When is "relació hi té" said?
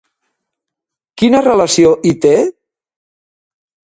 1.47-2.31